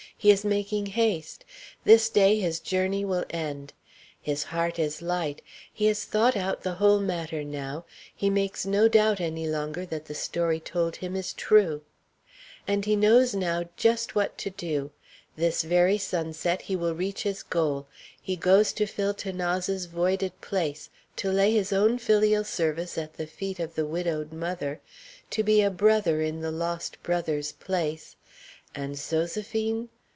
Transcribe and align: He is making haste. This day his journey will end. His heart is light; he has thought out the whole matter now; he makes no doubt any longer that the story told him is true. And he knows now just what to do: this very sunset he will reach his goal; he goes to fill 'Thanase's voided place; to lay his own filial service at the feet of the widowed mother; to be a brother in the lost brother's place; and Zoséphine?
He 0.21 0.29
is 0.29 0.45
making 0.45 0.85
haste. 0.85 1.45
This 1.83 2.07
day 2.07 2.37
his 2.39 2.59
journey 2.59 3.03
will 3.03 3.25
end. 3.31 3.73
His 4.21 4.43
heart 4.43 4.77
is 4.77 5.01
light; 5.01 5.41
he 5.73 5.87
has 5.87 6.03
thought 6.05 6.37
out 6.37 6.61
the 6.61 6.75
whole 6.75 6.99
matter 6.99 7.43
now; 7.43 7.85
he 8.15 8.29
makes 8.29 8.63
no 8.63 8.87
doubt 8.87 9.19
any 9.19 9.47
longer 9.47 9.83
that 9.87 10.05
the 10.05 10.13
story 10.13 10.59
told 10.59 10.97
him 10.97 11.15
is 11.15 11.33
true. 11.33 11.81
And 12.67 12.85
he 12.85 12.95
knows 12.95 13.33
now 13.33 13.63
just 13.77 14.13
what 14.13 14.37
to 14.37 14.51
do: 14.51 14.91
this 15.35 15.63
very 15.63 15.97
sunset 15.97 16.61
he 16.61 16.75
will 16.75 16.93
reach 16.93 17.23
his 17.23 17.41
goal; 17.41 17.87
he 18.21 18.35
goes 18.35 18.71
to 18.73 18.85
fill 18.85 19.13
'Thanase's 19.15 19.87
voided 19.87 20.39
place; 20.39 20.91
to 21.15 21.31
lay 21.31 21.51
his 21.51 21.73
own 21.73 21.97
filial 21.97 22.43
service 22.43 22.95
at 22.95 23.13
the 23.13 23.25
feet 23.25 23.59
of 23.59 23.73
the 23.73 23.87
widowed 23.87 24.31
mother; 24.31 24.81
to 25.31 25.41
be 25.41 25.63
a 25.63 25.71
brother 25.71 26.21
in 26.21 26.41
the 26.41 26.51
lost 26.51 27.01
brother's 27.01 27.53
place; 27.53 28.17
and 28.75 28.93
Zoséphine? 28.93 29.87